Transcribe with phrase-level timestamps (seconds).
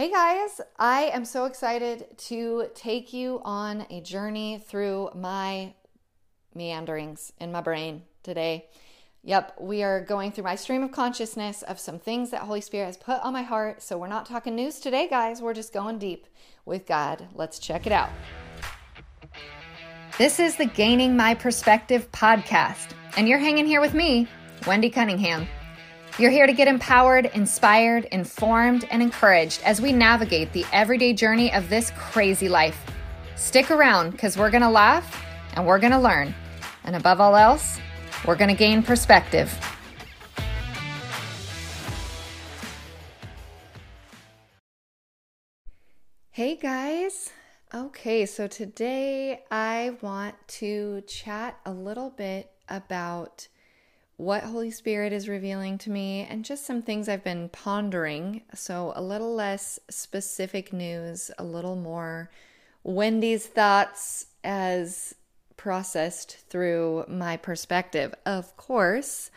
[0.00, 5.74] Hey guys, I am so excited to take you on a journey through my
[6.54, 8.70] meanderings in my brain today.
[9.24, 12.86] Yep, we are going through my stream of consciousness of some things that Holy Spirit
[12.86, 13.82] has put on my heart.
[13.82, 15.42] So we're not talking news today, guys.
[15.42, 16.26] We're just going deep
[16.64, 17.28] with God.
[17.34, 18.08] Let's check it out.
[20.16, 24.28] This is the Gaining My Perspective podcast, and you're hanging here with me,
[24.66, 25.46] Wendy Cunningham.
[26.18, 31.52] You're here to get empowered, inspired, informed, and encouraged as we navigate the everyday journey
[31.52, 32.78] of this crazy life.
[33.36, 36.34] Stick around because we're going to laugh and we're going to learn.
[36.84, 37.78] And above all else,
[38.26, 39.50] we're going to gain perspective.
[46.32, 47.30] Hey guys.
[47.72, 53.46] Okay, so today I want to chat a little bit about
[54.20, 58.42] what Holy Spirit is revealing to me and just some things I've been pondering.
[58.54, 62.30] So, a little less specific news, a little more
[62.84, 65.14] Wendy's thoughts as
[65.56, 68.14] processed through my perspective.
[68.26, 69.30] Of course,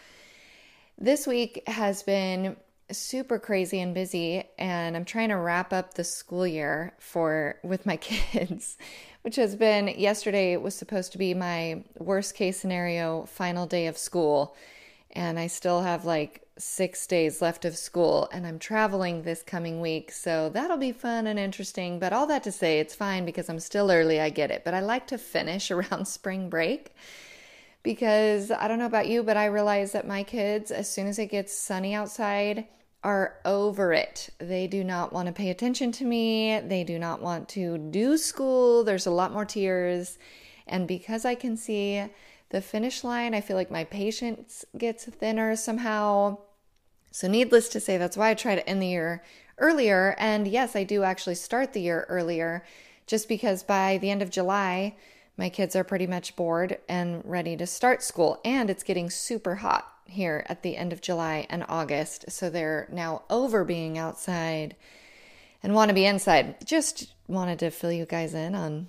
[0.98, 2.58] this week has been
[2.92, 7.86] super crazy and busy and I'm trying to wrap up the school year for with
[7.86, 8.78] my kids,
[9.22, 13.98] which has been yesterday was supposed to be my worst case scenario final day of
[13.98, 14.56] school
[15.12, 19.82] and I still have like six days left of school and I'm traveling this coming
[19.82, 20.12] week.
[20.12, 22.00] So that'll be fun and interesting.
[22.00, 24.20] But all that to say, it's fine because I'm still early.
[24.20, 24.64] I get it.
[24.64, 26.94] But I like to finish around spring break
[27.84, 31.20] because I don't know about you, but I realize that my kids, as soon as
[31.20, 32.68] it gets sunny outside,
[33.04, 34.30] are over it.
[34.40, 36.60] They do not want to pay attention to me.
[36.62, 38.84] They do not want to do school.
[38.84, 40.18] There's a lot more tears.
[40.66, 42.06] And because I can see
[42.54, 43.34] the finish line.
[43.34, 46.38] I feel like my patience gets thinner somehow.
[47.12, 49.24] So, needless to say, that's why I try to end the year
[49.58, 50.16] earlier.
[50.20, 52.64] And yes, I do actually start the year earlier
[53.08, 54.96] just because by the end of July,
[55.38, 58.40] my kids are pretty much bored and ready to start school.
[58.46, 62.32] And it's getting super hot here at the end of July and August.
[62.32, 64.76] So, they're now over being outside
[65.64, 66.66] and want to be inside.
[66.66, 68.88] Just wanted to fill you guys in on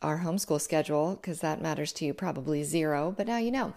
[0.00, 3.74] our homeschool schedule because that matters to you probably zero, but now you know.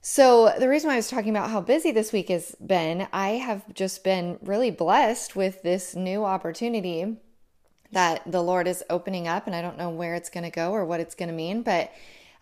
[0.00, 3.30] So, the reason why I was talking about how busy this week has been, I
[3.30, 7.18] have just been really blessed with this new opportunity
[7.92, 10.72] that the Lord is opening up, and I don't know where it's going to go
[10.72, 11.92] or what it's going to mean, but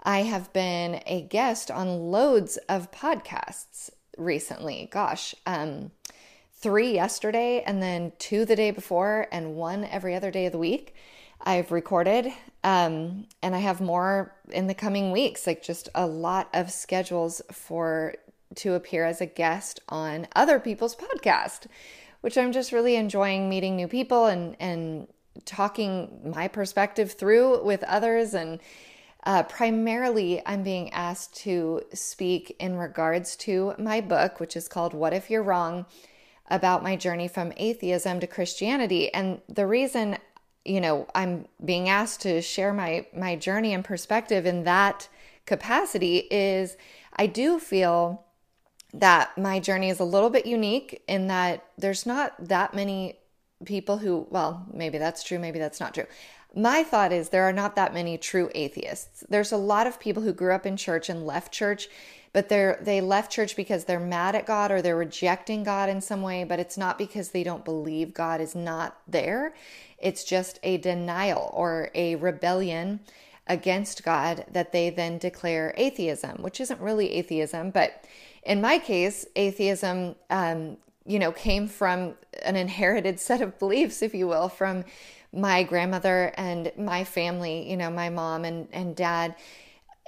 [0.03, 4.89] I have been a guest on loads of podcasts recently.
[4.93, 5.91] Gosh, um,
[6.55, 10.59] three yesterday, and then two the day before, and one every other day of the
[10.59, 10.95] week.
[11.41, 12.33] I've recorded,
[12.65, 15.47] um, and I have more in the coming weeks.
[15.47, 18.15] Like just a lot of schedules for
[18.57, 21.67] to appear as a guest on other people's podcast,
[22.21, 25.07] which I'm just really enjoying meeting new people and and
[25.45, 28.61] talking my perspective through with others and.
[29.25, 34.95] Uh, primarily, I'm being asked to speak in regards to my book, which is called
[34.95, 35.85] What If You're Wrong
[36.49, 39.13] about my journey from atheism to Christianity.
[39.13, 40.19] And the reason
[40.67, 45.09] you know i'm being asked to share my my journey and perspective in that
[45.47, 46.77] capacity is
[47.15, 48.25] i do feel
[48.93, 53.17] that my journey is a little bit unique in that there's not that many
[53.65, 56.07] people who well maybe that's true maybe that's not true
[56.55, 60.23] my thought is there are not that many true atheists there's a lot of people
[60.23, 61.89] who grew up in church and left church
[62.37, 66.03] but they're they left church because they're mad at God or they're rejecting God in
[66.03, 69.55] some way, but it's not because they don't believe God is not there.
[69.97, 73.01] It's just a denial or a rebellion
[73.47, 78.05] against God that they then declare atheism, which isn't really atheism, but
[78.43, 84.15] in my case, atheism, um, you know, came from an inherited set of beliefs, if
[84.15, 84.85] you will, from
[85.33, 89.35] my grandmother and my family, you know, my mom and, and dad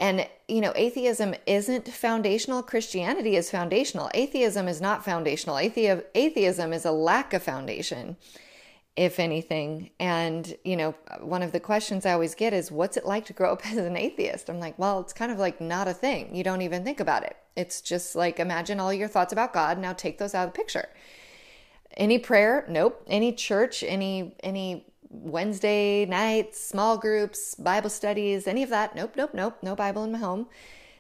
[0.01, 2.63] and, you know, atheism isn't foundational.
[2.63, 4.11] Christianity is foundational.
[4.15, 5.57] Atheism is not foundational.
[5.57, 8.17] Athe- atheism is a lack of foundation,
[8.97, 9.91] if anything.
[9.99, 13.33] And, you know, one of the questions I always get is, what's it like to
[13.33, 14.49] grow up as an atheist?
[14.49, 16.35] I'm like, well, it's kind of like not a thing.
[16.35, 17.37] You don't even think about it.
[17.59, 19.79] It's just like imagine all your thoughts about God.
[19.79, 20.89] Now take those out of the picture.
[21.97, 22.65] Any prayer?
[22.69, 23.03] Nope.
[23.09, 23.83] Any church?
[23.83, 28.95] Any, any, Wednesday nights, small groups, Bible studies, any of that.
[28.95, 29.57] Nope, nope, nope.
[29.63, 30.47] No Bible in my home.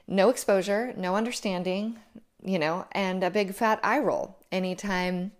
[0.06, 1.98] No exposure, no understanding,
[2.42, 5.32] you know, and a big fat eye roll anytime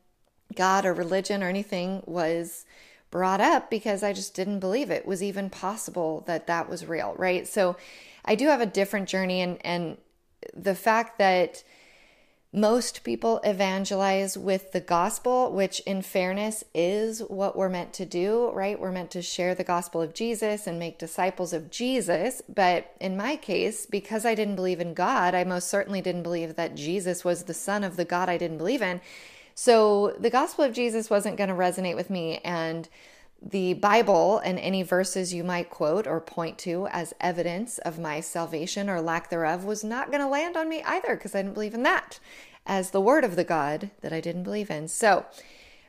[0.55, 2.67] God or religion or anything was
[3.11, 7.15] brought up because I just didn't believe it was even possible that that was real,
[7.17, 7.49] right?
[7.49, 7.77] So
[8.27, 9.97] I do have a different journey and and
[10.55, 11.63] the fact that
[12.53, 18.51] most people evangelize with the gospel, which, in fairness, is what we're meant to do,
[18.53, 18.81] right?
[18.81, 22.41] We're meant to share the gospel of Jesus and make disciples of Jesus.
[22.49, 26.57] But in my case, because I didn't believe in God, I most certainly didn't believe
[26.57, 29.03] that Jesus was the Son of the God I didn't believe in.
[29.55, 32.39] So the gospel of Jesus wasn't going to resonate with me.
[32.45, 32.89] And
[33.41, 38.21] the Bible and any verses you might quote or point to as evidence of my
[38.21, 41.55] salvation or lack thereof was not going to land on me either because I didn't
[41.55, 42.19] believe in that
[42.67, 44.89] as the word of the God that I didn't believe in.
[44.89, 45.25] So,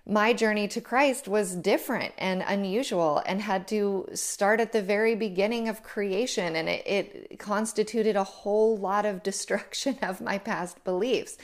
[0.05, 5.13] my journey to Christ was different and unusual and had to start at the very
[5.13, 6.55] beginning of creation.
[6.55, 11.37] And it, it constituted a whole lot of destruction of my past beliefs.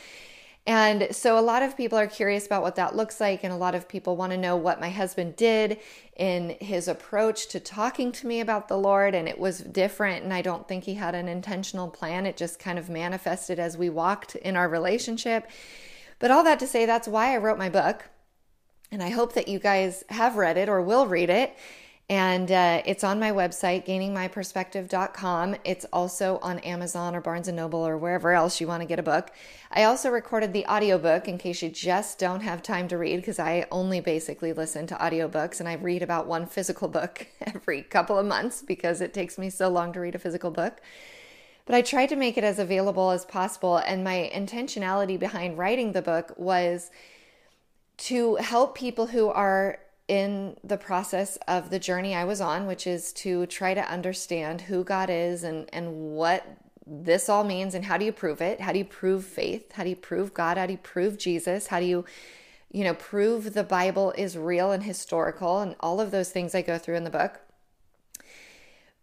[0.67, 3.57] And so a lot of people are curious about what that looks like, and a
[3.57, 5.79] lot of people want to know what my husband did
[6.17, 9.13] in his approach to talking to me about the Lord.
[9.13, 12.25] And it was different, and I don't think he had an intentional plan.
[12.25, 15.47] It just kind of manifested as we walked in our relationship.
[16.17, 18.05] But all that to say, that's why I wrote my book.
[18.91, 21.55] And I hope that you guys have read it or will read it.
[22.07, 25.55] And uh, it's on my website, gainingmyperspective.com.
[25.63, 28.99] It's also on Amazon or Barnes & Noble or wherever else you want to get
[28.99, 29.31] a book.
[29.71, 33.39] I also recorded the audiobook in case you just don't have time to read because
[33.39, 38.19] I only basically listen to audiobooks and I read about one physical book every couple
[38.19, 40.81] of months because it takes me so long to read a physical book.
[41.65, 45.93] But I tried to make it as available as possible and my intentionality behind writing
[45.93, 46.91] the book was
[47.97, 52.85] to help people who are in the process of the journey I was on, which
[52.85, 56.45] is to try to understand who God is and, and what
[56.85, 58.61] this all means and how do you prove it?
[58.61, 59.71] How do you prove faith?
[59.71, 60.57] How do you prove God?
[60.57, 61.67] How do you prove Jesus?
[61.67, 62.05] How do you,
[62.71, 66.61] you know, prove the Bible is real and historical and all of those things I
[66.61, 67.39] go through in the book.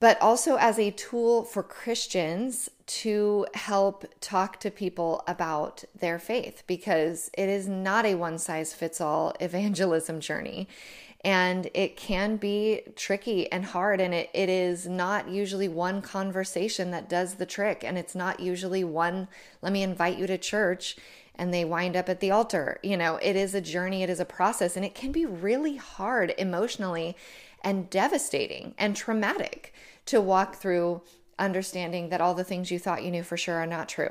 [0.02, 6.64] But also as a tool for Christians to help talk to people about their faith
[6.66, 10.66] because it is not a one size fits all evangelism journey.
[11.25, 14.00] And it can be tricky and hard.
[14.00, 17.84] And it, it is not usually one conversation that does the trick.
[17.84, 19.28] And it's not usually one,
[19.60, 20.96] let me invite you to church
[21.37, 22.78] and they wind up at the altar.
[22.82, 25.76] You know, it is a journey, it is a process, and it can be really
[25.76, 27.16] hard emotionally
[27.62, 29.73] and devastating and traumatic
[30.06, 31.03] to walk through
[31.38, 34.11] understanding that all the things you thought you knew for sure are not true.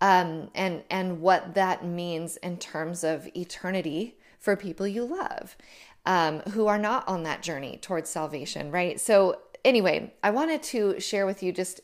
[0.00, 5.56] Um, and and what that means in terms of eternity for people you love
[6.06, 9.00] um, who are not on that journey towards salvation, right?
[9.00, 11.80] So, anyway, I wanted to share with you just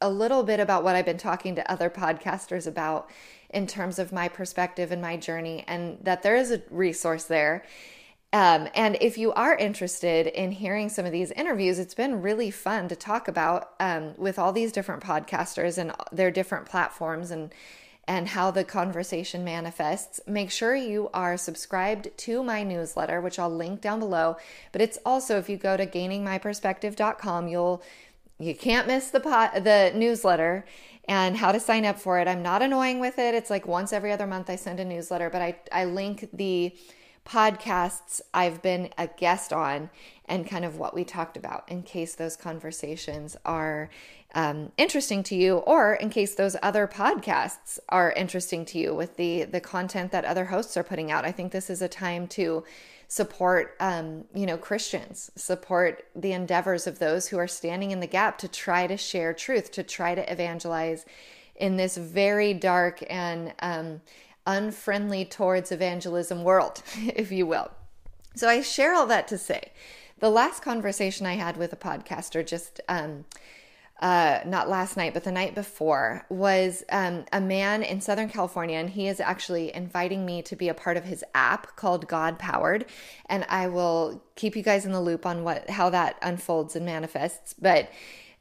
[0.00, 3.10] a little bit about what I've been talking to other podcasters about
[3.50, 7.64] in terms of my perspective and my journey, and that there is a resource there.
[8.32, 12.50] Um, and if you are interested in hearing some of these interviews, it's been really
[12.50, 17.52] fun to talk about um, with all these different podcasters and their different platforms and
[18.08, 20.20] and how the conversation manifests.
[20.26, 24.36] Make sure you are subscribed to my newsletter, which I'll link down below.
[24.72, 27.82] But it's also if you go to gainingmyperspective.com, you'll
[28.38, 30.64] you can't miss the pot, the newsletter
[31.08, 32.26] and how to sign up for it.
[32.26, 33.34] I'm not annoying with it.
[33.34, 36.74] It's like once every other month I send a newsletter, but I I link the
[37.30, 39.90] podcasts I've been a guest on
[40.24, 43.88] and kind of what we talked about in case those conversations are
[44.34, 49.16] um, interesting to you or in case those other podcasts are interesting to you with
[49.16, 51.24] the the content that other hosts are putting out.
[51.24, 52.64] I think this is a time to
[53.06, 58.06] support um, you know christians support the endeavors of those who are standing in the
[58.06, 61.04] gap to try to share truth to try to evangelize
[61.56, 64.00] in this very dark and um,
[64.50, 67.70] unfriendly towards evangelism world, if you will.
[68.34, 69.72] So I share all that to say
[70.18, 73.24] the last conversation I had with a podcaster just um,
[74.00, 78.78] uh, not last night, but the night before, was um, a man in Southern California,
[78.78, 82.38] and he is actually inviting me to be a part of his app called God
[82.38, 82.86] Powered,
[83.26, 86.86] and I will keep you guys in the loop on what how that unfolds and
[86.86, 87.54] manifests.
[87.54, 87.90] But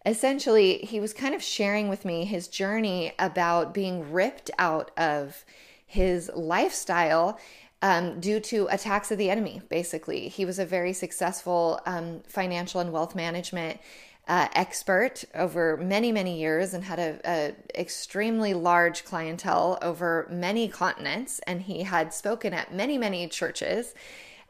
[0.05, 5.43] essentially, he was kind of sharing with me his journey about being ripped out of
[5.89, 7.39] his lifestyle
[7.81, 10.27] um, due to attacks of the enemy, basically.
[10.27, 13.79] He was a very successful um, financial and wealth management
[14.27, 21.39] uh, expert over many, many years and had a, extremely large clientele over many continents.
[21.48, 23.96] And he had spoken at many, many churches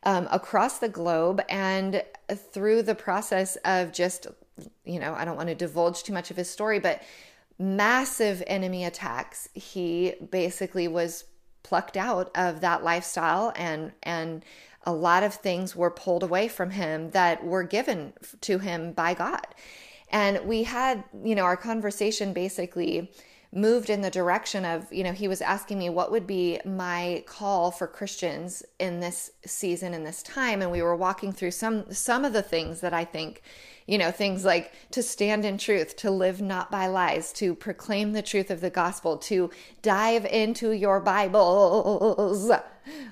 [0.03, 1.41] um, across the globe.
[1.47, 2.03] And
[2.51, 4.27] through the process of just,
[4.83, 7.01] you know, I don't want to divulge too much of his story, but
[7.59, 9.49] massive enemy attacks.
[9.53, 11.25] He basically was
[11.61, 14.43] plucked out of that lifestyle and and
[14.85, 19.13] a lot of things were pulled away from him that were given to him by
[19.13, 19.45] God.
[20.09, 23.11] And we had, you know, our conversation basically
[23.51, 27.23] moved in the direction of, you know, he was asking me what would be my
[27.27, 31.91] call for Christians in this season in this time and we were walking through some
[31.91, 33.41] some of the things that I think,
[33.89, 38.13] you know, things like to stand in truth, to live not by lies, to proclaim
[38.13, 39.49] the truth of the gospel, to
[39.81, 42.51] dive into your Bibles.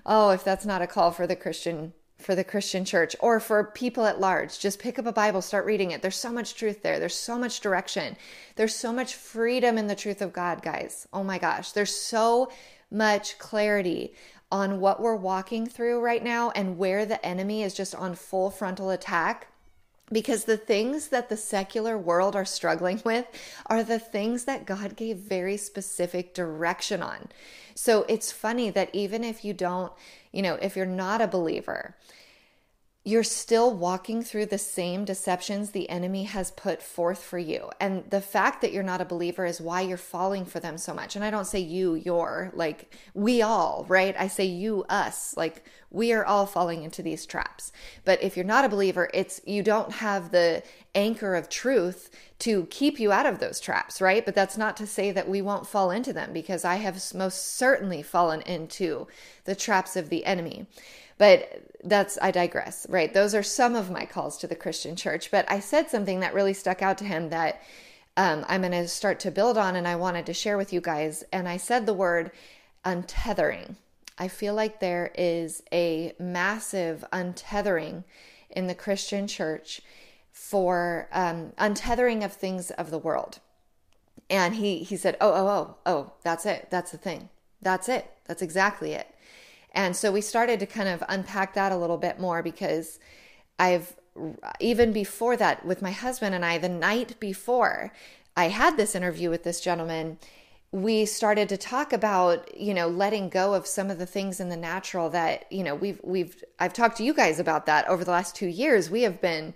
[0.06, 3.64] Oh, if that's not a call for the Christian for the Christian church or for
[3.64, 4.60] people at large.
[4.60, 6.02] Just pick up a Bible, start reading it.
[6.02, 7.00] There's so much truth there.
[7.00, 8.18] There's so much direction.
[8.56, 11.08] There's so much freedom in the truth of God, guys.
[11.14, 11.74] Oh my gosh.
[11.74, 12.52] There's so
[12.90, 14.14] much clarity
[14.52, 18.50] on what we're walking through right now and where the enemy is just on full
[18.50, 19.48] frontal attack.
[20.12, 23.26] Because the things that the secular world are struggling with
[23.66, 27.28] are the things that God gave very specific direction on.
[27.76, 29.92] So it's funny that even if you don't,
[30.32, 31.96] you know, if you're not a believer,
[33.08, 37.70] you're still walking through the same deceptions the enemy has put forth for you.
[37.80, 40.94] And the fact that you're not a believer is why you're falling for them so
[40.94, 41.16] much.
[41.16, 44.14] And I don't say you, you're, like we all, right?
[44.20, 47.72] I say you, us, like we are all falling into these traps.
[48.04, 50.62] But if you're not a believer, it's you don't have the
[50.94, 52.10] anchor of truth
[52.40, 54.26] to keep you out of those traps, right?
[54.26, 57.56] But that's not to say that we won't fall into them because I have most
[57.56, 59.08] certainly fallen into
[59.46, 60.66] the traps of the enemy.
[61.18, 63.14] But that's, I digress, right?
[63.14, 65.32] Those are some of my calls to the Christian church.
[65.32, 67.62] But I said something that really stuck out to him that
[68.16, 70.82] um, I'm going to start to build on and I wanted to share with you
[70.82, 71.24] guys.
[71.32, 72.32] And I said the word
[72.84, 73.76] untethering.
[74.18, 78.04] I feel like there is a massive untethering
[78.50, 79.82] in the Christian church
[80.32, 83.40] for um, untethering of things of the world.
[84.30, 86.68] And he he said, "Oh, oh, oh, oh, that's it.
[86.70, 87.30] That's the thing.
[87.62, 88.12] That's it.
[88.26, 89.08] That's exactly it."
[89.74, 93.00] And so we started to kind of unpack that a little bit more because
[93.60, 93.96] I've
[94.60, 97.94] even before that with my husband and I the night before
[98.36, 100.18] I had this interview with this gentleman
[100.72, 104.50] we started to talk about you know letting go of some of the things in
[104.50, 108.04] the natural that you know we've we've I've talked to you guys about that over
[108.04, 108.90] the last 2 years.
[108.90, 109.54] We have been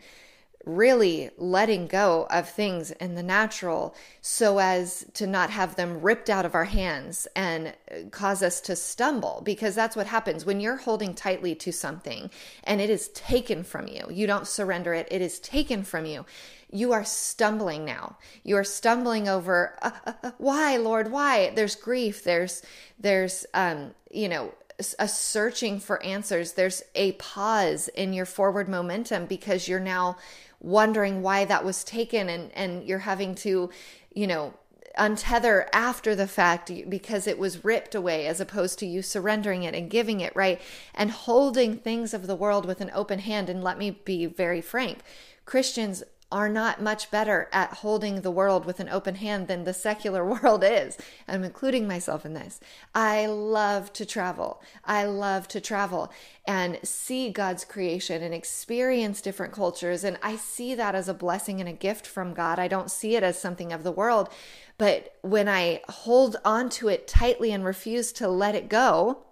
[0.65, 6.29] really letting go of things in the natural so as to not have them ripped
[6.29, 7.73] out of our hands and
[8.11, 12.29] cause us to stumble because that's what happens when you're holding tightly to something
[12.63, 14.05] and it is taken from you.
[14.09, 15.07] You don't surrender it.
[15.09, 16.25] It is taken from you.
[16.71, 18.17] You are stumbling now.
[18.43, 21.11] You are stumbling over uh, uh, uh, why lord?
[21.11, 21.51] Why?
[21.53, 22.23] There's grief.
[22.23, 22.61] There's
[22.99, 24.53] there's um you know
[24.99, 26.53] a searching for answers.
[26.53, 30.17] There's a pause in your forward momentum because you're now
[30.61, 33.69] wondering why that was taken and and you're having to
[34.13, 34.53] you know
[34.97, 39.73] untether after the fact because it was ripped away as opposed to you surrendering it
[39.73, 40.61] and giving it right?
[40.93, 44.61] And holding things of the world with an open hand and let me be very
[44.61, 44.99] frank
[45.45, 49.73] Christians are not much better at holding the world with an open hand than the
[49.73, 50.97] secular world is.
[51.27, 52.59] I'm including myself in this.
[52.95, 54.61] I love to travel.
[54.85, 56.11] I love to travel
[56.47, 60.03] and see God's creation and experience different cultures.
[60.03, 62.59] And I see that as a blessing and a gift from God.
[62.59, 64.29] I don't see it as something of the world.
[64.77, 69.25] But when I hold on to it tightly and refuse to let it go,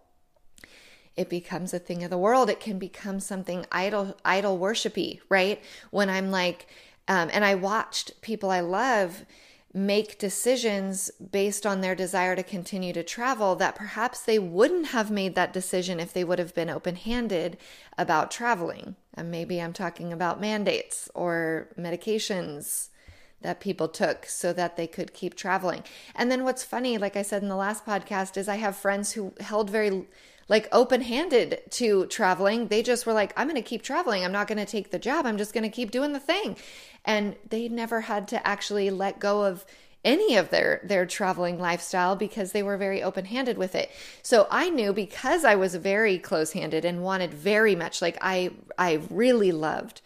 [1.19, 2.49] it becomes a thing of the world.
[2.49, 5.61] It can become something idol idol worshipy, right?
[5.91, 6.67] When I'm like,
[7.09, 9.25] um, and I watched people I love
[9.73, 15.11] make decisions based on their desire to continue to travel that perhaps they wouldn't have
[15.11, 17.57] made that decision if they would have been open handed
[17.97, 18.95] about traveling.
[19.13, 22.89] And maybe I'm talking about mandates or medications
[23.41, 25.83] that people took so that they could keep traveling.
[26.15, 29.13] And then what's funny, like I said in the last podcast, is I have friends
[29.13, 30.05] who held very
[30.49, 32.67] like open handed to traveling.
[32.67, 34.25] They just were like, I'm going to keep traveling.
[34.25, 35.25] I'm not going to take the job.
[35.25, 36.57] I'm just going to keep doing the thing.
[37.05, 39.65] And they never had to actually let go of
[40.03, 43.91] any of their their traveling lifestyle because they were very open-handed with it.
[44.23, 49.01] So I knew because I was very close-handed and wanted very much like I I
[49.09, 50.01] really loved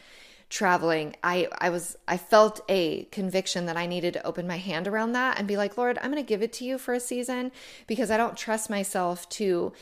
[0.49, 1.15] traveling.
[1.23, 5.11] I I was I felt a conviction that I needed to open my hand around
[5.13, 7.51] that and be like, "Lord, I'm going to give it to you for a season
[7.85, 9.73] because I don't trust myself to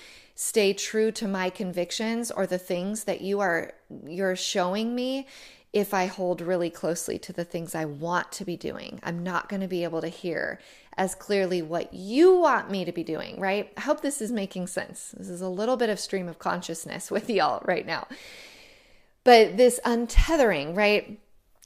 [0.41, 3.71] stay true to my convictions or the things that you are
[4.07, 5.27] you're showing me
[5.71, 8.99] if I hold really closely to the things I want to be doing.
[9.03, 10.59] I'm not going to be able to hear
[10.97, 13.71] as clearly what you want me to be doing, right?
[13.77, 15.13] I hope this is making sense.
[15.15, 18.07] This is a little bit of stream of consciousness with y'all right now.
[19.23, 21.19] But this untethering, right?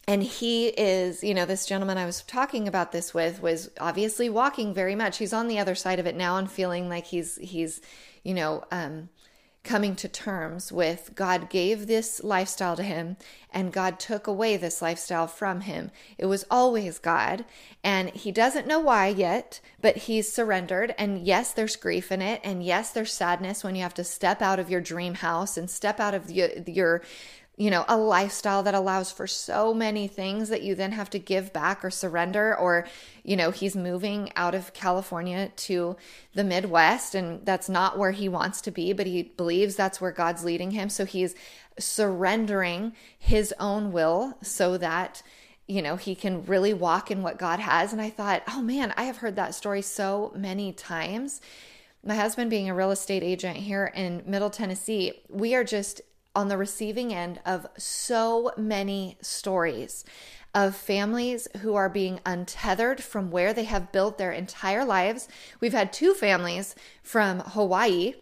[0.05, 4.29] And he is, you know, this gentleman I was talking about this with was obviously
[4.29, 5.17] walking very much.
[5.17, 7.79] He's on the other side of it now and feeling like he's he's
[8.25, 9.08] you know, um,
[9.65, 13.17] coming to terms with God gave this lifestyle to him
[13.51, 15.91] and God took away this lifestyle from him.
[16.17, 17.46] It was always God.
[17.84, 20.94] And he doesn't know why yet, but he's surrendered.
[20.98, 22.41] And yes, there's grief in it.
[22.44, 25.70] And yes, there's sadness when you have to step out of your dream house and
[25.70, 27.01] step out of your, your
[27.57, 31.19] you know, a lifestyle that allows for so many things that you then have to
[31.19, 32.57] give back or surrender.
[32.57, 32.85] Or,
[33.24, 35.95] you know, he's moving out of California to
[36.33, 40.12] the Midwest, and that's not where he wants to be, but he believes that's where
[40.12, 40.89] God's leading him.
[40.89, 41.35] So he's
[41.79, 45.24] surrendering his own will so that
[45.67, 47.91] you know, he can really walk in what God has.
[47.91, 51.41] And I thought, oh man, I have heard that story so many times.
[52.03, 56.01] My husband, being a real estate agent here in Middle Tennessee, we are just
[56.36, 60.04] on the receiving end of so many stories
[60.54, 65.27] of families who are being untethered from where they have built their entire lives.
[65.60, 68.13] We've had two families from Hawaii.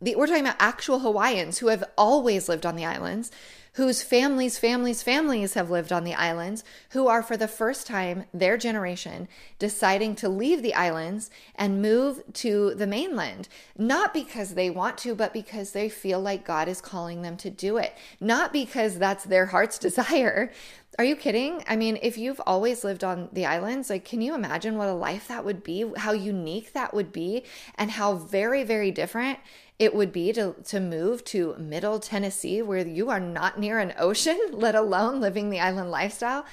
[0.00, 3.30] We're talking about actual Hawaiians who have always lived on the islands
[3.74, 8.24] whose families, families, families have lived on the islands, who are for the first time,
[8.34, 9.28] their generation,
[9.58, 13.48] deciding to leave the islands and move to the mainland.
[13.78, 17.50] Not because they want to, but because they feel like God is calling them to
[17.50, 17.94] do it.
[18.18, 20.50] Not because that's their heart's desire.
[20.98, 21.62] Are you kidding?
[21.68, 24.92] I mean, if you've always lived on the islands, like, can you imagine what a
[24.92, 25.90] life that would be?
[25.96, 27.44] How unique that would be,
[27.76, 29.38] and how very, very different
[29.80, 33.94] it would be to, to move to middle Tennessee where you are not near an
[33.98, 36.44] ocean, let alone living the island lifestyle.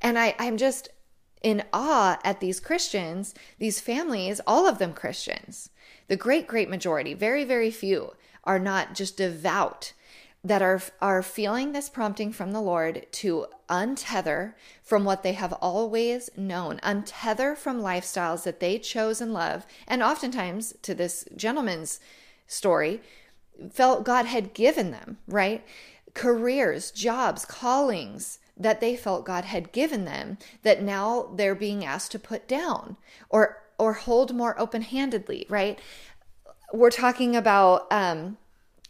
[0.00, 0.88] And I, I'm just
[1.42, 5.68] in awe at these Christians, these families, all of them Christians.
[6.08, 9.92] The great, great majority, very, very few, are not just devout,
[10.42, 15.52] that are, are feeling this prompting from the Lord to untether from what they have
[15.54, 19.66] always known, untether from lifestyles that they chose and love.
[19.86, 22.00] And oftentimes, to this gentleman's
[22.50, 23.00] story
[23.72, 25.64] felt God had given them, right?
[26.14, 32.12] Careers, jobs, callings that they felt God had given them that now they're being asked
[32.12, 32.96] to put down
[33.28, 35.78] or or hold more open-handedly, right?
[36.72, 38.36] We're talking about um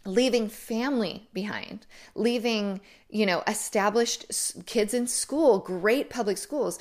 [0.03, 4.25] leaving family behind, leaving, you know, established
[4.65, 6.79] kids in school, great public schools,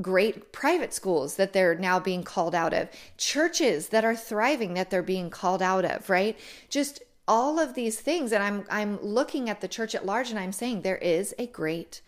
[0.00, 4.90] great private schools that they're now being called out of, churches that are thriving that
[4.90, 6.38] they're being called out of, right?
[6.68, 10.38] Just all of these things and I'm I'm looking at the church at large and
[10.38, 12.02] I'm saying there is a great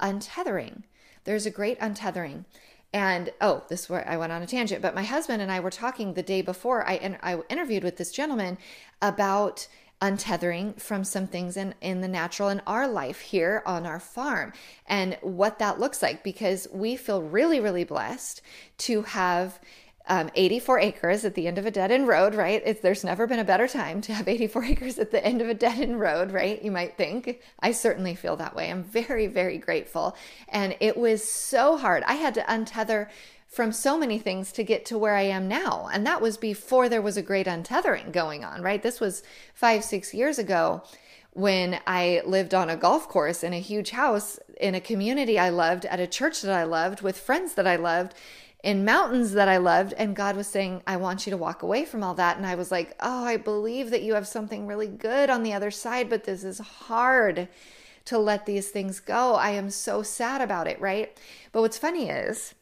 [0.00, 0.82] untethering.
[1.24, 2.44] There's a great untethering.
[2.92, 5.70] And oh, this where I went on a tangent, but my husband and I were
[5.70, 8.58] talking the day before I I interviewed with this gentleman
[9.02, 9.66] about
[10.00, 14.52] untethering from some things in, in the natural in our life here on our farm
[14.86, 18.42] and what that looks like because we feel really, really blessed
[18.76, 19.58] to have
[20.06, 22.82] um, 84 acres at the end of a dead end road, right?
[22.82, 25.54] There's never been a better time to have 84 acres at the end of a
[25.54, 26.62] dead end road, right?
[26.62, 27.40] You might think.
[27.60, 28.70] I certainly feel that way.
[28.70, 30.16] I'm very, very grateful.
[30.48, 32.02] And it was so hard.
[32.06, 33.08] I had to untether
[33.54, 35.88] from so many things to get to where I am now.
[35.92, 38.82] And that was before there was a great untethering going on, right?
[38.82, 39.22] This was
[39.54, 40.82] five, six years ago
[41.34, 45.50] when I lived on a golf course in a huge house in a community I
[45.50, 48.14] loved, at a church that I loved, with friends that I loved,
[48.62, 49.92] in mountains that I loved.
[49.94, 52.36] And God was saying, I want you to walk away from all that.
[52.36, 55.52] And I was like, Oh, I believe that you have something really good on the
[55.52, 57.48] other side, but this is hard
[58.06, 59.34] to let these things go.
[59.34, 61.16] I am so sad about it, right?
[61.52, 62.54] But what's funny is,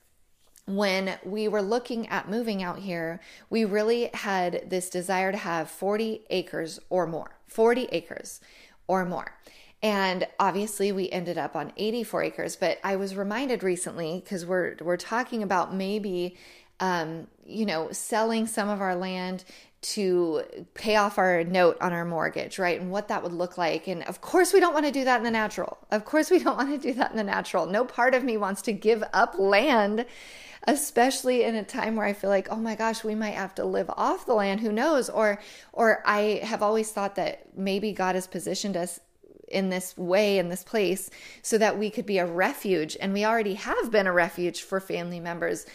[0.76, 5.70] when we were looking at moving out here, we really had this desire to have
[5.70, 8.40] 40 acres or more, 40 acres
[8.86, 9.34] or more.
[9.82, 14.76] And obviously we ended up on 84 acres, but I was reminded recently because we're
[14.80, 16.36] we're talking about maybe
[16.82, 19.44] um, you know, selling some of our land
[19.82, 20.42] to
[20.74, 22.80] pay off our note on our mortgage, right?
[22.80, 23.86] And what that would look like.
[23.88, 25.78] And of course, we don't want to do that in the natural.
[25.90, 27.66] Of course, we don't want to do that in the natural.
[27.66, 30.06] No part of me wants to give up land
[30.66, 33.64] especially in a time where I feel like, oh my gosh, we might have to
[33.64, 34.60] live off the land.
[34.60, 35.08] Who knows?
[35.08, 35.40] Or,
[35.72, 39.00] or I have always thought that maybe God has positioned us
[39.48, 41.10] in this way, in this place,
[41.42, 42.96] so that we could be a refuge.
[43.00, 45.66] And we already have been a refuge for family members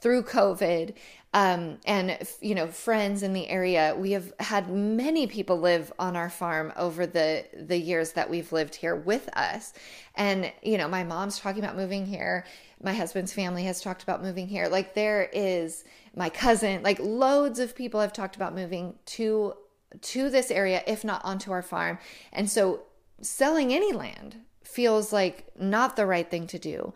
[0.00, 0.94] through COVID
[1.36, 3.94] um, and you know friends in the area.
[3.96, 8.50] We have had many people live on our farm over the the years that we've
[8.52, 9.74] lived here with us,
[10.14, 12.46] and you know my mom's talking about moving here.
[12.82, 14.68] My husband's family has talked about moving here.
[14.68, 15.84] Like there is
[16.14, 19.54] my cousin, like loads of people have talked about moving to
[20.00, 21.98] to this area, if not onto our farm.
[22.32, 22.82] And so
[23.20, 26.92] selling any land feels like not the right thing to do.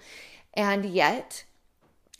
[0.55, 1.45] And yet,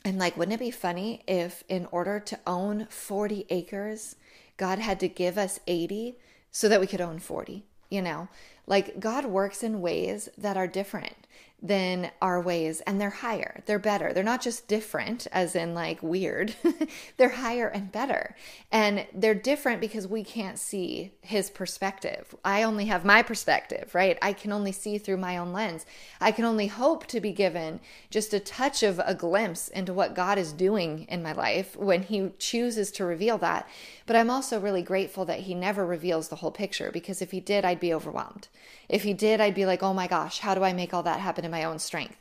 [0.03, 4.15] and like, wouldn't it be funny if, in order to own 40 acres,
[4.57, 6.17] God had to give us 80
[6.51, 8.27] so that we could own 40, you know?
[8.65, 11.27] Like God works in ways that are different
[11.61, 14.13] than our ways and they're higher they're better.
[14.13, 16.55] They're not just different as in like weird.
[17.17, 18.35] They're higher and better.
[18.71, 22.35] And they're different because we can't see his perspective.
[22.43, 24.17] I only have my perspective right?
[24.21, 25.85] I can only see through my own lens.
[26.19, 30.15] I can only hope to be given just a touch of a glimpse into what
[30.15, 33.67] god is doing in my life when he chooses to reveal that
[34.11, 37.39] but i'm also really grateful that he never reveals the whole picture because if he
[37.39, 38.49] did i'd be overwhelmed
[38.89, 41.21] if he did i'd be like oh my gosh how do i make all that
[41.21, 42.17] happen in my own strength.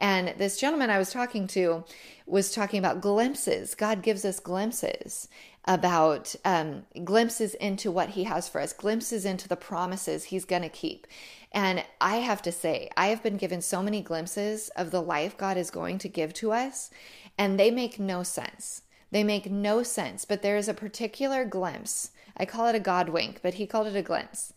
[0.00, 1.84] And this gentleman I was talking to
[2.26, 3.74] was talking about glimpses.
[3.74, 5.28] God gives us glimpses
[5.66, 10.62] about um, glimpses into what He has for us, glimpses into the promises He's going
[10.62, 11.06] to keep.
[11.52, 15.36] And I have to say, I have been given so many glimpses of the life
[15.36, 16.90] God is going to give to us,
[17.36, 18.82] and they make no sense.
[19.10, 22.12] They make no sense, but there is a particular glimpse.
[22.36, 24.52] I call it a God wink, but he called it a glimpse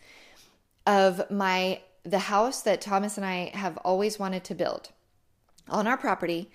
[0.86, 4.90] of my the house that Thomas and I have always wanted to build
[5.70, 6.50] on our property.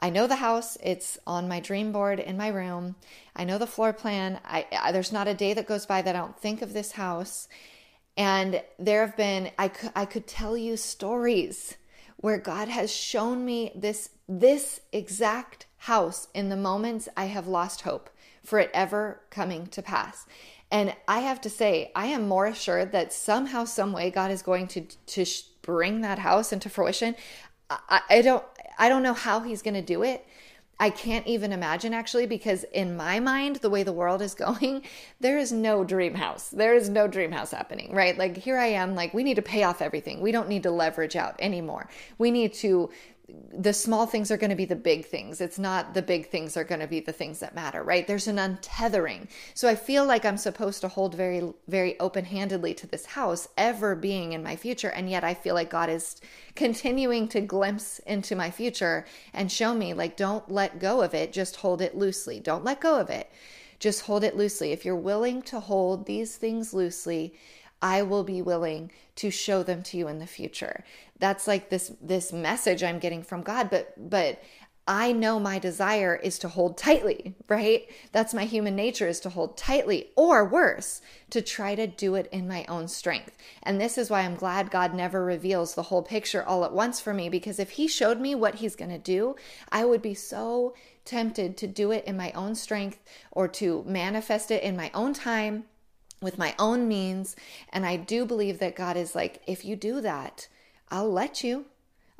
[0.00, 0.76] I know the house.
[0.82, 2.96] It's on my dream board in my room.
[3.34, 4.40] I know the floor plan.
[4.44, 6.92] I, I, there's not a day that goes by that I don't think of this
[6.92, 7.48] house.
[8.16, 11.76] And there have been I could I could tell you stories
[12.16, 17.82] where God has shown me this this exact house in the moments I have lost
[17.82, 18.10] hope
[18.44, 20.26] for it ever coming to pass.
[20.70, 24.42] And I have to say, I am more assured that somehow, some way, God is
[24.42, 25.26] going to to
[25.62, 27.14] bring that house into fruition.
[27.70, 28.44] I, I don't
[28.78, 30.26] I don't know how He's going to do it.
[30.80, 34.82] I can't even imagine actually, because in my mind, the way the world is going,
[35.20, 36.50] there is no dream house.
[36.50, 38.16] There is no dream house happening, right?
[38.16, 40.20] Like here I am, like we need to pay off everything.
[40.20, 41.88] We don't need to leverage out anymore.
[42.18, 42.90] We need to
[43.52, 45.40] the small things are going to be the big things.
[45.40, 48.06] It's not the big things are going to be the things that matter, right?
[48.06, 49.28] There's an untethering.
[49.52, 53.48] So I feel like I'm supposed to hold very, very open handedly to this house
[53.58, 54.88] ever being in my future.
[54.88, 56.16] And yet I feel like God is
[56.54, 61.32] continuing to glimpse into my future and show me, like, don't let go of it.
[61.32, 62.40] Just hold it loosely.
[62.40, 63.30] Don't let go of it.
[63.78, 64.72] Just hold it loosely.
[64.72, 67.34] If you're willing to hold these things loosely,
[67.80, 70.84] I will be willing to show them to you in the future.
[71.18, 74.40] That's like this this message I'm getting from God, but but
[74.88, 77.86] I know my desire is to hold tightly, right?
[78.12, 82.26] That's my human nature is to hold tightly, or worse, to try to do it
[82.32, 83.36] in my own strength.
[83.62, 87.00] And this is why I'm glad God never reveals the whole picture all at once
[87.00, 89.36] for me, because if He showed me what He's going to do,
[89.70, 92.98] I would be so tempted to do it in my own strength
[93.30, 95.64] or to manifest it in my own time
[96.20, 97.36] with my own means.
[97.72, 100.48] And I do believe that God is like, if you do that,
[100.90, 101.66] I'll let you.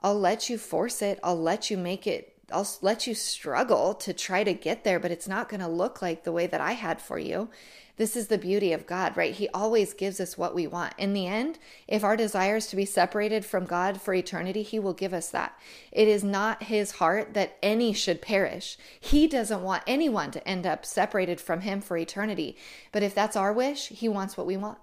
[0.00, 1.18] I'll let you force it.
[1.22, 2.34] I'll let you make it.
[2.52, 6.00] I'll let you struggle to try to get there, but it's not going to look
[6.00, 7.50] like the way that I had for you.
[7.98, 9.34] This is the beauty of God, right?
[9.34, 10.94] He always gives us what we want.
[10.98, 11.58] In the end,
[11.88, 15.30] if our desire is to be separated from God for eternity, He will give us
[15.30, 15.58] that.
[15.90, 18.78] It is not His heart that any should perish.
[19.00, 22.56] He doesn't want anyone to end up separated from Him for eternity.
[22.92, 24.78] But if that's our wish, He wants what we want.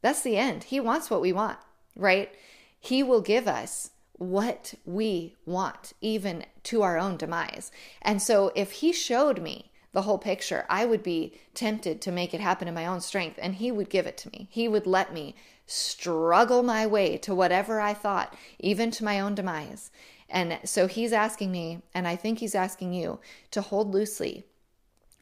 [0.00, 0.64] That's the end.
[0.64, 1.58] He wants what we want,
[1.94, 2.34] right?
[2.80, 7.70] He will give us what we want, even to our own demise.
[8.00, 12.34] And so if He showed me, the whole picture, I would be tempted to make
[12.34, 14.48] it happen in my own strength, and He would give it to me.
[14.50, 19.36] He would let me struggle my way to whatever I thought, even to my own
[19.36, 19.92] demise.
[20.28, 23.20] And so He's asking me, and I think He's asking you,
[23.52, 24.44] to hold loosely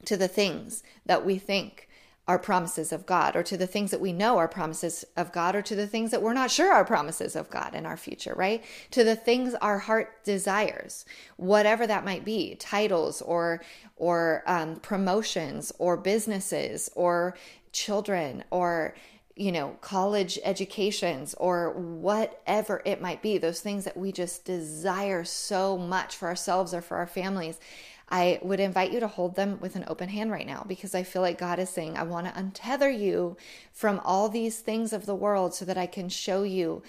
[0.07, 1.89] to the things that we think
[2.29, 5.57] are promises of God, or to the things that we know are promises of God,
[5.57, 8.35] or to the things that we're not sure are promises of God in our future,
[8.37, 8.63] right?
[8.93, 11.05] To the things our heart desires,
[11.37, 13.61] whatever that might be, titles or
[13.97, 17.37] or um, promotions or businesses or
[17.73, 18.95] children or
[19.35, 25.25] you know college educations or whatever it might be those things that we just desire
[25.25, 27.59] so much for ourselves or for our families
[28.13, 31.03] I would invite you to hold them with an open hand right now because I
[31.03, 33.39] feel like God is saying, I want to untether you
[33.73, 36.83] from all these things of the world so that I can show you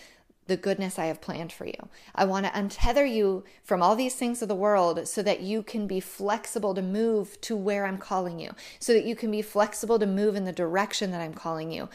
[0.48, 1.88] the goodness I have planned for you.
[2.14, 5.64] I want to untether you from all these things of the world so that you
[5.64, 9.42] can be flexible to move to where I'm calling you, so that you can be
[9.42, 11.88] flexible to move in the direction that I'm calling you,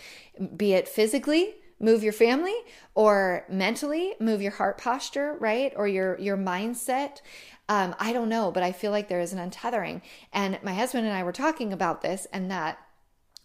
[0.56, 2.56] be it physically, move your family
[2.94, 5.72] or mentally move your heart posture right?
[5.76, 7.20] Or your your mindset.
[7.68, 10.00] Um, I don't know, but I feel like there is an untethering.
[10.32, 12.78] And my husband and I were talking about this and that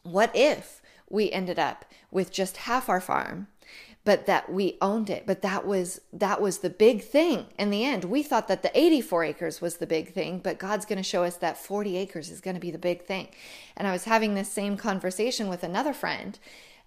[0.04, 3.48] what if we ended up with just half our farm,
[4.06, 7.86] but that we owned it but that was that was the big thing in the
[7.86, 8.06] end.
[8.06, 11.24] We thought that the 84 acres was the big thing but god's going to show
[11.24, 13.30] us that 40 acres is going to be the big thing.
[13.78, 16.38] And i was having this same conversation with another friend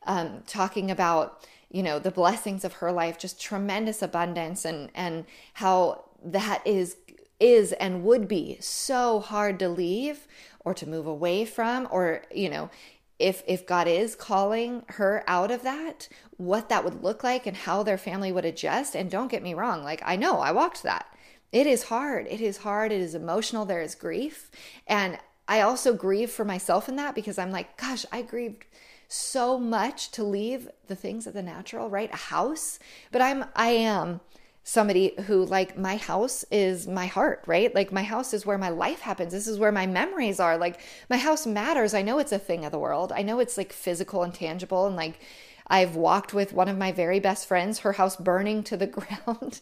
[0.06, 5.24] um, talking about you know the blessings of her life just tremendous abundance and and
[5.54, 6.96] how that is
[7.38, 10.26] is and would be so hard to leave
[10.60, 12.70] or to move away from or you know
[13.18, 17.56] if if God is calling her out of that, what that would look like and
[17.56, 18.94] how their family would adjust.
[18.94, 21.06] And don't get me wrong, like I know I walked that.
[21.52, 22.26] It is hard.
[22.28, 22.92] It is hard.
[22.92, 23.64] It is emotional.
[23.64, 24.50] There is grief.
[24.86, 28.64] And I also grieve for myself in that because I'm like, gosh, I grieved
[29.08, 32.12] so much to leave the things of the natural, right?
[32.12, 32.78] A house.
[33.12, 34.20] But I'm I am
[34.68, 37.72] somebody who like my house is my heart, right?
[37.72, 39.32] Like my house is where my life happens.
[39.32, 40.58] This is where my memories are.
[40.58, 41.94] Like my house matters.
[41.94, 43.12] I know it's a thing of the world.
[43.12, 45.20] I know it's like physical and tangible and like
[45.68, 49.60] I've walked with one of my very best friends, her house burning to the ground.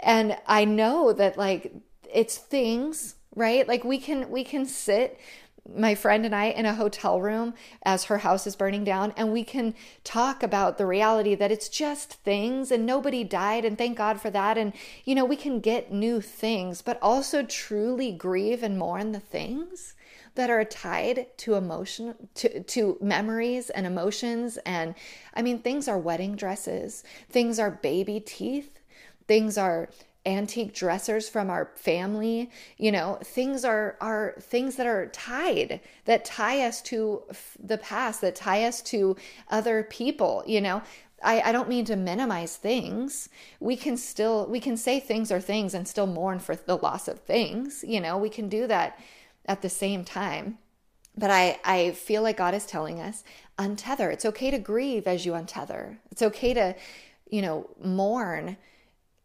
[0.00, 1.74] and I know that like
[2.12, 3.68] it's things, right?
[3.68, 5.18] Like we can we can sit
[5.74, 9.32] my friend and I in a hotel room as her house is burning down, and
[9.32, 13.96] we can talk about the reality that it's just things and nobody died, and thank
[13.96, 14.58] God for that.
[14.58, 14.72] And,
[15.04, 19.94] you know, we can get new things, but also truly grieve and mourn the things
[20.34, 24.94] that are tied to emotion to, to memories and emotions and
[25.34, 28.78] i mean things are wedding dresses things are baby teeth
[29.26, 29.88] things are
[30.26, 36.26] antique dressers from our family you know things are are things that are tied that
[36.26, 37.22] tie us to
[37.58, 39.16] the past that tie us to
[39.50, 40.82] other people you know
[41.22, 43.28] I, I don't mean to minimize things.
[43.58, 47.08] We can still we can say things are things and still mourn for the loss
[47.08, 47.84] of things.
[47.86, 48.98] You know, we can do that
[49.46, 50.58] at the same time.
[51.16, 53.24] But I, I feel like God is telling us
[53.58, 54.12] untether.
[54.12, 55.98] It's okay to grieve as you untether.
[56.10, 56.74] It's okay to,
[57.28, 58.56] you know, mourn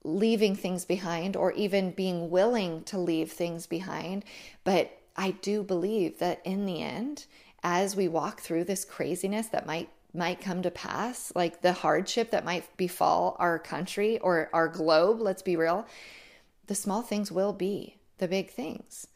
[0.06, 4.24] leaving things behind or even being willing to leave things behind.
[4.64, 7.26] But I do believe that in the end,
[7.64, 12.32] as we walk through this craziness that might might come to pass, like the hardship
[12.32, 15.86] that might befall our country or our globe, let's be real,
[16.68, 19.08] the small things will be the big things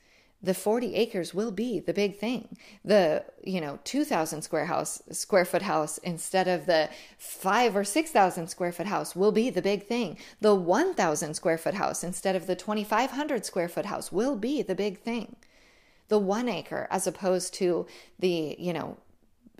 [0.41, 2.58] the 40 acres will be the big thing.
[2.86, 8.47] The you know 2000 square house square foot house instead of the 5 or 6000
[8.47, 10.17] square foot house will be the big thing.
[10.39, 14.75] The 1000 square foot house instead of the 2500 square foot house will be the
[14.75, 15.36] big thing.
[16.08, 17.86] The 1 acre as opposed to
[18.17, 18.97] the you know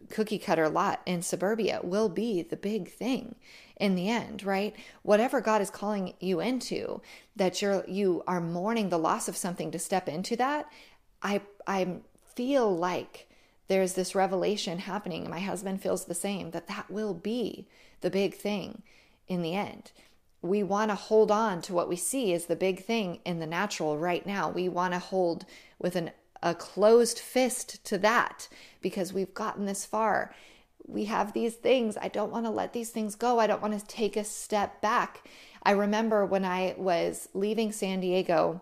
[0.10, 3.36] cookie cutter lot in suburbia will be the big thing
[3.78, 4.76] in the end, right?
[5.04, 7.02] Whatever God is calling you into,
[7.36, 10.70] that you're you are mourning the loss of something to step into that,
[11.22, 12.00] I I
[12.36, 13.28] feel like
[13.68, 15.30] there's this revelation happening.
[15.30, 17.68] My husband feels the same that that will be
[18.02, 18.82] the big thing
[19.28, 19.92] in the end.
[20.42, 23.46] We want to hold on to what we see as the big thing in the
[23.46, 24.50] natural right now.
[24.50, 25.46] We want to hold
[25.78, 28.48] with an a closed fist to that
[28.82, 30.34] because we've gotten this far.
[30.88, 31.98] We have these things.
[31.98, 33.40] I don't want to let these things go.
[33.40, 35.28] I don't want to take a step back.
[35.64, 38.62] I remember when I was leaving San Diego,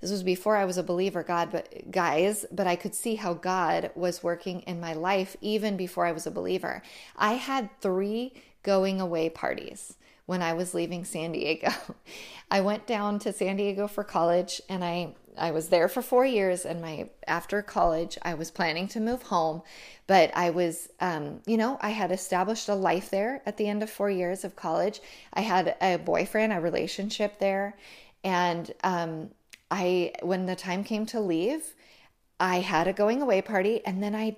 [0.00, 3.34] this was before I was a believer, God, but guys, but I could see how
[3.34, 6.82] God was working in my life even before I was a believer.
[7.16, 11.72] I had three going away parties when I was leaving San Diego.
[12.50, 16.26] I went down to San Diego for college and I I was there for 4
[16.26, 19.62] years and my after college I was planning to move home,
[20.06, 23.82] but I was um, you know, I had established a life there at the end
[23.82, 25.00] of 4 years of college.
[25.32, 27.76] I had a boyfriend, a relationship there,
[28.24, 29.30] and um,
[29.70, 31.74] I when the time came to leave,
[32.40, 34.36] I had a going away party and then I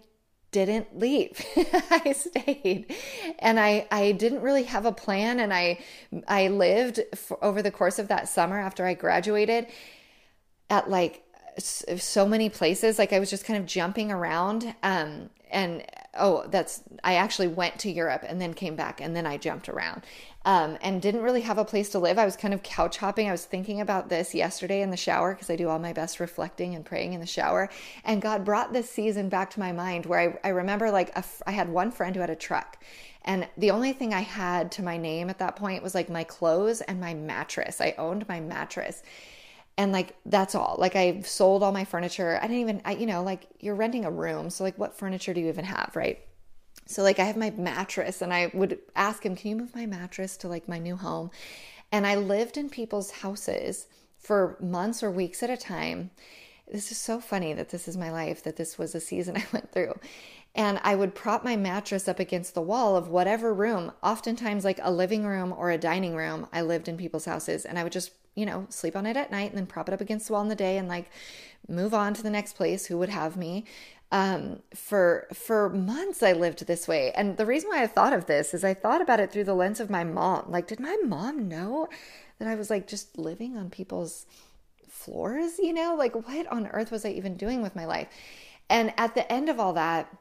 [0.52, 1.44] didn't leave.
[1.90, 2.94] I stayed.
[3.38, 5.78] And I I didn't really have a plan and I
[6.26, 9.66] I lived for, over the course of that summer after I graduated
[10.70, 11.24] at like
[11.58, 15.84] so many places like I was just kind of jumping around um and
[16.18, 19.68] oh that's I actually went to Europe and then came back and then I jumped
[19.68, 20.02] around
[20.44, 22.18] um, and didn't really have a place to live.
[22.18, 23.28] I was kind of couch hopping.
[23.28, 26.18] I was thinking about this yesterday in the shower because I do all my best
[26.18, 27.68] reflecting and praying in the shower.
[28.04, 31.24] And God brought this season back to my mind where I, I remember like a,
[31.46, 32.82] I had one friend who had a truck.
[33.22, 36.24] And the only thing I had to my name at that point was like my
[36.24, 37.78] clothes and my mattress.
[37.80, 39.02] I owned my mattress
[39.78, 43.06] and like that's all like i've sold all my furniture i didn't even I, you
[43.06, 46.20] know like you're renting a room so like what furniture do you even have right
[46.86, 49.86] so like I have my mattress and I would ask him, "Can you move my
[49.86, 51.30] mattress to like my new home?"
[51.92, 53.86] And I lived in people's houses
[54.18, 56.10] for months or weeks at a time
[56.70, 59.44] this is so funny that this is my life, that this was a season I
[59.52, 59.94] went through.
[60.54, 64.80] And I would prop my mattress up against the wall of whatever room, oftentimes like
[64.82, 66.48] a living room or a dining room.
[66.52, 69.30] I lived in people's houses and I would just, you know, sleep on it at
[69.30, 71.10] night and then prop it up against the wall in the day and like
[71.68, 73.66] move on to the next place who would have me.
[74.12, 77.12] Um, for for months I lived this way.
[77.12, 79.54] And the reason why I thought of this is I thought about it through the
[79.54, 80.50] lens of my mom.
[80.50, 81.86] Like, did my mom know
[82.38, 84.26] that I was like just living on people's
[84.88, 85.94] floors, you know?
[85.94, 88.08] Like, what on earth was I even doing with my life?
[88.68, 90.12] And at the end of all that,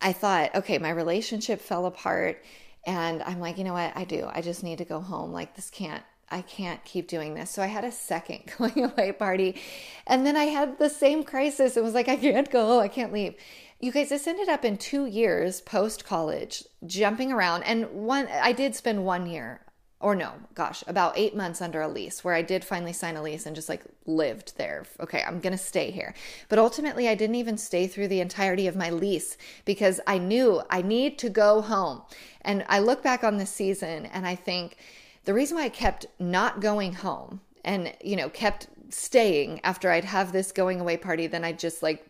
[0.00, 2.42] I thought, okay, my relationship fell apart.
[2.86, 3.96] And I'm like, you know what?
[3.96, 4.28] I do.
[4.32, 5.32] I just need to go home.
[5.32, 7.50] Like, this can't, I can't keep doing this.
[7.50, 9.60] So I had a second going away party.
[10.06, 11.76] And then I had the same crisis.
[11.76, 12.80] It was like, I can't go.
[12.80, 13.34] I can't leave.
[13.80, 17.64] You guys, this ended up in two years post college, jumping around.
[17.64, 19.60] And one, I did spend one year
[20.04, 23.22] or no, gosh, about eight months under a lease where I did finally sign a
[23.22, 24.84] lease and just like lived there.
[25.00, 26.14] Okay, I'm gonna stay here.
[26.50, 30.60] But ultimately, I didn't even stay through the entirety of my lease because I knew
[30.68, 32.02] I need to go home.
[32.42, 34.76] And I look back on this season and I think
[35.24, 40.04] the reason why I kept not going home and, you know, kept staying after I'd
[40.04, 42.04] have this going away party, then I'd just like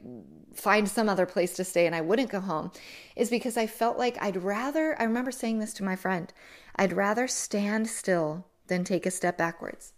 [0.54, 2.70] find some other place to stay and I wouldn't go home
[3.16, 6.32] is because I felt like I'd rather, I remember saying this to my friend,
[6.76, 9.92] I'd rather stand still than take a step backwards.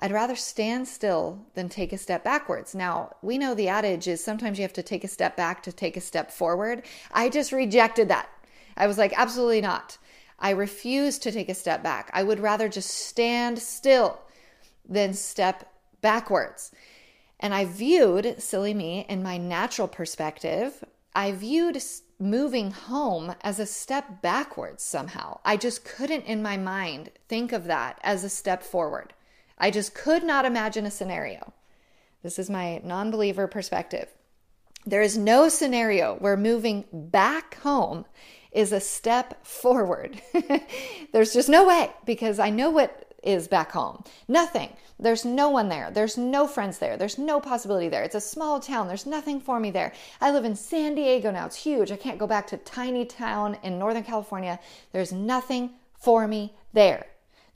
[0.00, 2.74] I'd rather stand still than take a step backwards.
[2.74, 5.72] Now, we know the adage is sometimes you have to take a step back to
[5.72, 6.84] take a step forward.
[7.10, 8.28] I just rejected that.
[8.76, 9.98] I was like, absolutely not.
[10.38, 12.10] I refuse to take a step back.
[12.12, 14.20] I would rather just stand still
[14.88, 16.70] than step backwards.
[17.40, 21.82] And I viewed, silly me, in my natural perspective, I viewed
[22.18, 25.38] moving home as a step backwards somehow.
[25.44, 29.14] I just couldn't in my mind think of that as a step forward.
[29.56, 31.52] I just could not imagine a scenario.
[32.22, 34.08] This is my non believer perspective.
[34.84, 38.04] There is no scenario where moving back home
[38.52, 40.20] is a step forward.
[41.12, 44.04] There's just no way because I know what is back home.
[44.26, 44.70] Nothing.
[44.98, 45.90] There's no one there.
[45.90, 46.96] There's no friends there.
[46.96, 48.02] There's no possibility there.
[48.02, 48.88] It's a small town.
[48.88, 49.92] There's nothing for me there.
[50.20, 51.46] I live in San Diego now.
[51.46, 51.92] It's huge.
[51.92, 54.58] I can't go back to tiny town in Northern California.
[54.92, 57.06] There's nothing for me there.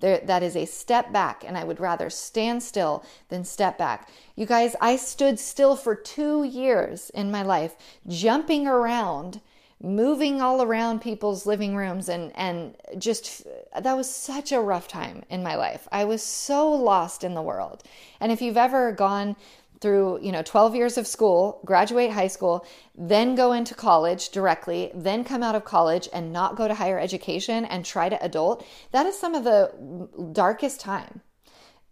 [0.00, 4.08] There, that is a step back, and I would rather stand still than step back.
[4.34, 7.76] You guys, I stood still for two years in my life,
[8.08, 9.40] jumping around
[9.82, 13.44] moving all around people's living rooms and and just
[13.78, 15.88] that was such a rough time in my life.
[15.90, 17.82] I was so lost in the world.
[18.20, 19.36] And if you've ever gone
[19.80, 22.64] through, you know, 12 years of school, graduate high school,
[22.96, 27.00] then go into college directly, then come out of college and not go to higher
[27.00, 31.20] education and try to adult, that is some of the darkest time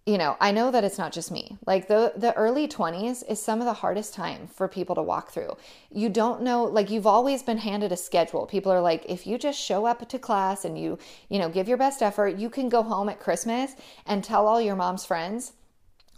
[0.07, 1.59] you know, I know that it's not just me.
[1.67, 5.31] Like the the early 20s is some of the hardest time for people to walk
[5.31, 5.57] through.
[5.91, 8.47] You don't know like you've always been handed a schedule.
[8.47, 11.69] People are like if you just show up to class and you, you know, give
[11.69, 13.73] your best effort, you can go home at Christmas
[14.07, 15.53] and tell all your mom's friends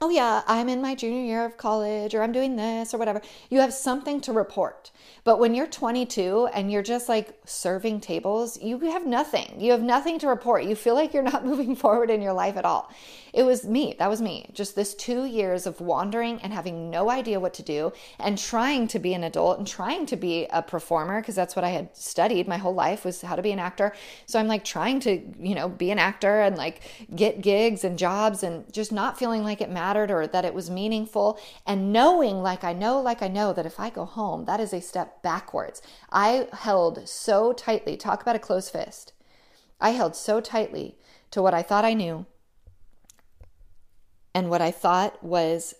[0.02, 3.22] oh yeah, I'm in my junior year of college or I'm doing this or whatever.
[3.50, 4.90] You have something to report.
[5.22, 9.60] But when you're 22 and you're just like serving tables, you have nothing.
[9.60, 10.64] You have nothing to report.
[10.64, 12.90] You feel like you're not moving forward in your life at all.
[13.32, 13.94] It was me.
[13.98, 14.50] That was me.
[14.52, 18.88] Just this two years of wandering and having no idea what to do and trying
[18.88, 21.96] to be an adult and trying to be a performer because that's what I had
[21.96, 23.94] studied my whole life was how to be an actor.
[24.26, 26.82] So I'm like trying to, you know, be an actor and like
[27.14, 30.54] get gigs and jobs and just not feeling like it matters mattered or that it
[30.54, 34.46] was meaningful, and knowing, like I know, like I know, that if I go home,
[34.46, 35.82] that is a step backwards.
[36.10, 39.12] I held so tightly, talk about a closed fist.
[39.80, 40.96] I held so tightly
[41.30, 42.24] to what I thought I knew
[44.34, 45.74] and what I thought was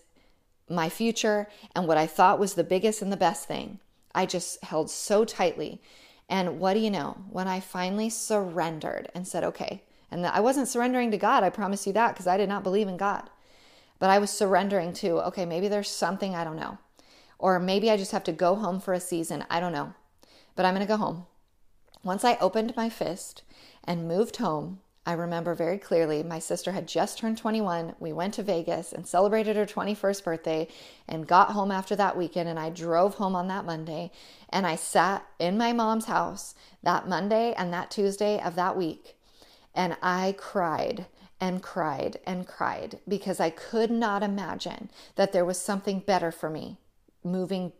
[0.69, 3.79] my future and what I thought was the biggest and the best thing.
[4.13, 5.81] I just held so tightly.
[6.29, 7.17] And what do you know?
[7.29, 11.87] When I finally surrendered and said, okay, and I wasn't surrendering to God, I promise
[11.87, 13.29] you that, because I did not believe in God.
[13.99, 16.77] But I was surrendering to, okay, maybe there's something I don't know.
[17.39, 19.45] Or maybe I just have to go home for a season.
[19.49, 19.93] I don't know.
[20.55, 21.25] But I'm going to go home.
[22.03, 23.43] Once I opened my fist
[23.83, 27.95] and moved home, I remember very clearly my sister had just turned 21.
[27.99, 30.67] We went to Vegas and celebrated her 21st birthday
[31.09, 32.47] and got home after that weekend.
[32.47, 34.11] And I drove home on that Monday
[34.49, 39.17] and I sat in my mom's house that Monday and that Tuesday of that week.
[39.75, 41.07] And I cried
[41.39, 46.49] and cried and cried because I could not imagine that there was something better for
[46.49, 46.77] me
[47.23, 47.73] moving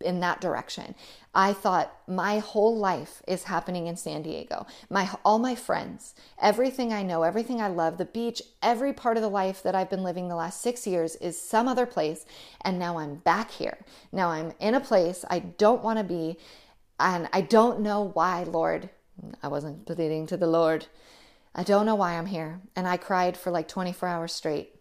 [0.00, 0.94] in that direction.
[1.34, 4.64] I thought my whole life is happening in San Diego.
[4.88, 9.24] My all my friends, everything I know, everything I love, the beach, every part of
[9.24, 12.24] the life that I've been living the last 6 years is some other place
[12.60, 13.78] and now I'm back here.
[14.12, 16.38] Now I'm in a place I don't want to be
[17.00, 18.90] and I don't know why, Lord.
[19.42, 20.86] I wasn't pleading to the Lord.
[21.54, 22.60] I don't know why I'm here.
[22.76, 24.74] And I cried for like 24 hours straight.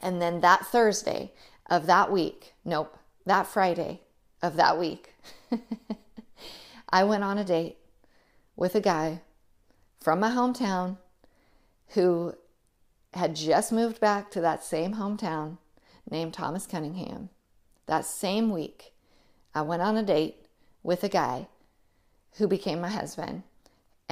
[0.00, 1.32] And then that Thursday
[1.70, 4.00] of that week, nope, that Friday
[4.42, 5.14] of that week,
[6.88, 7.78] I went on a date
[8.56, 9.22] with a guy
[10.00, 10.98] from my hometown
[11.88, 12.34] who
[13.14, 15.58] had just moved back to that same hometown
[16.10, 17.28] named Thomas Cunningham.
[17.86, 18.92] That same week,
[19.54, 20.46] I went on a date
[20.82, 21.48] with a guy
[22.38, 23.42] who became my husband,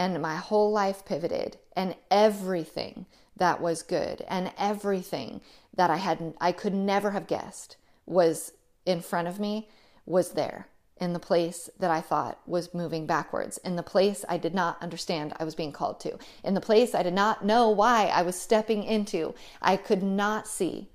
[0.01, 3.05] and my whole life pivoted, and everything
[3.37, 5.43] that was good and everything
[5.77, 7.77] that I hadn't I could never have guessed
[8.07, 8.53] was
[8.87, 9.69] in front of me
[10.07, 14.39] was there in the place that I thought was moving backwards, in the place I
[14.39, 17.69] did not understand I was being called to, in the place I did not know
[17.69, 19.35] why I was stepping into.
[19.61, 20.89] I could not see,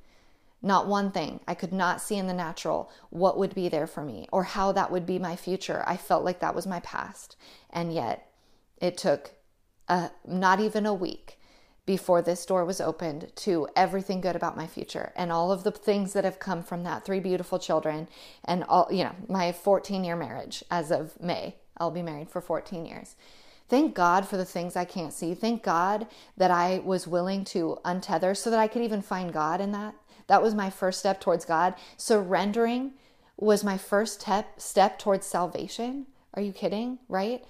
[0.64, 4.02] not one thing, I could not see in the natural what would be there for
[4.02, 5.84] me or how that would be my future.
[5.86, 7.36] I felt like that was my past.
[7.70, 8.32] And yet
[8.80, 9.32] it took
[9.88, 11.38] uh, not even a week
[11.86, 15.72] before this door was opened to everything good about my future and all of the
[15.72, 18.08] things that have come from that three beautiful children
[18.44, 21.56] and all you know my 14 year marriage as of May.
[21.78, 23.16] I'll be married for 14 years.
[23.68, 25.34] Thank God for the things I can't see.
[25.34, 26.08] Thank God
[26.38, 29.96] that I was willing to untether so that I could even find God in that.
[30.28, 31.76] That was my first step towards God.
[31.98, 32.94] Surrendering
[33.38, 36.08] was my first step step towards salvation.
[36.34, 37.00] Are you kidding?
[37.08, 37.44] Right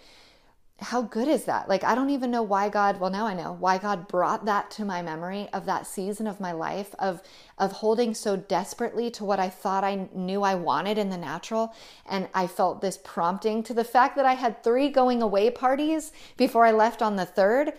[0.81, 1.69] how good is that?
[1.69, 4.69] Like, I don't even know why God, well, now I know why God brought that
[4.71, 7.21] to my memory of that season of my life of,
[7.57, 11.73] of holding so desperately to what I thought I knew I wanted in the natural.
[12.05, 16.11] And I felt this prompting to the fact that I had three going away parties
[16.35, 17.71] before I left on the third.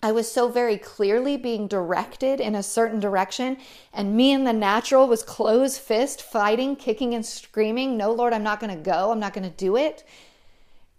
[0.00, 3.56] I was so very clearly being directed in a certain direction,
[3.92, 8.44] and me in the natural was closed fist, fighting, kicking, and screaming, No, Lord, I'm
[8.44, 9.10] not going to go.
[9.10, 10.04] I'm not going to do it.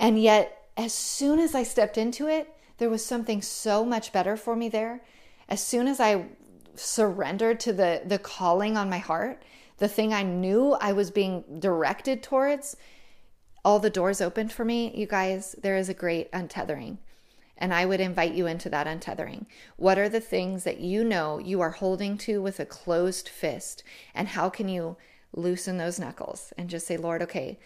[0.02, 4.38] And yet, as soon as I stepped into it, there was something so much better
[4.38, 5.02] for me there.
[5.50, 6.28] As soon as I
[6.76, 9.44] surrendered to the the calling on my heart,
[9.78, 12.78] the thing I knew I was being directed towards,
[13.66, 14.94] all the doors opened for me.
[14.96, 17.00] You guys, there is a great untethering.
[17.58, 19.48] And I would invite you into that untethering.
[19.76, 23.84] What are the things that you know you are holding to with a closed fist?
[24.16, 24.96] And how can you
[25.34, 27.60] loosen those knuckles and just say, Lord, okay,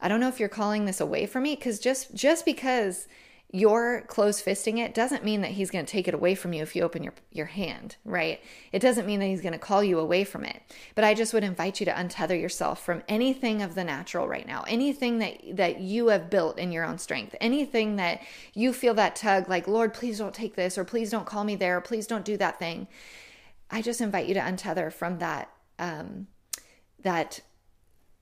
[0.00, 3.08] I don't know if you're calling this away from me because just just because
[3.52, 6.62] you're close fisting it doesn't mean that he's going to take it away from you
[6.62, 8.40] if you open your your hand, right?
[8.72, 10.60] It doesn't mean that he's going to call you away from it.
[10.94, 14.46] But I just would invite you to untether yourself from anything of the natural right
[14.46, 14.64] now.
[14.66, 17.36] Anything that that you have built in your own strength.
[17.40, 18.20] Anything that
[18.52, 21.54] you feel that tug like, "Lord, please don't take this or please don't call me
[21.54, 22.88] there or please don't do that thing."
[23.70, 26.26] I just invite you to untether from that um
[27.02, 27.40] that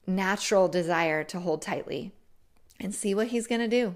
[0.07, 2.13] natural desire to hold tightly
[2.81, 3.95] and see what he's going to do.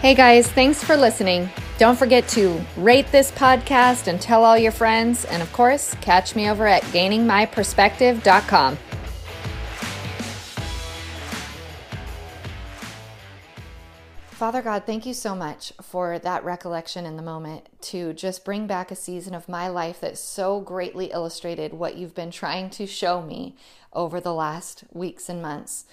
[0.00, 1.50] Hey guys, thanks for listening.
[1.76, 5.24] Don't forget to rate this podcast and tell all your friends.
[5.26, 8.78] And of course, catch me over at gainingmyperspective.com.
[14.40, 18.66] Father God, thank you so much for that recollection in the moment to just bring
[18.66, 22.86] back a season of my life that so greatly illustrated what you've been trying to
[22.86, 23.54] show me
[23.92, 25.84] over the last weeks and months.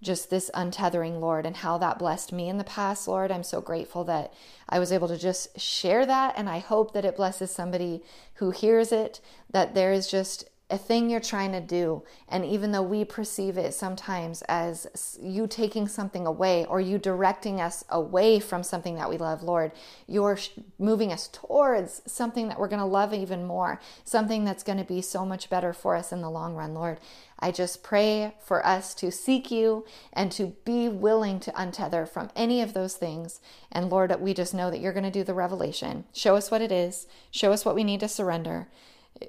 [0.00, 3.32] Just this untethering, Lord, and how that blessed me in the past, Lord.
[3.32, 4.32] I'm so grateful that
[4.68, 6.34] I was able to just share that.
[6.36, 8.04] And I hope that it blesses somebody
[8.34, 12.02] who hears it, that there is just a thing you're trying to do.
[12.28, 17.60] And even though we perceive it sometimes as you taking something away or you directing
[17.60, 19.70] us away from something that we love, Lord,
[20.08, 20.38] you're
[20.78, 24.84] moving us towards something that we're going to love even more, something that's going to
[24.84, 26.98] be so much better for us in the long run, Lord.
[27.38, 32.30] I just pray for us to seek you and to be willing to untether from
[32.34, 33.40] any of those things.
[33.70, 36.06] And Lord, we just know that you're going to do the revelation.
[36.12, 38.66] Show us what it is, show us what we need to surrender.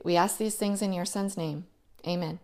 [0.04, 1.66] We ask these things in your son's name.
[2.06, 2.40] Amen.